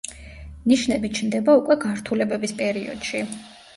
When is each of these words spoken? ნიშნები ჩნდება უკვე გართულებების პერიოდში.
ნიშნები 0.71 1.11
ჩნდება 1.19 1.55
უკვე 1.61 1.77
გართულებების 1.85 2.57
პერიოდში. 2.63 3.23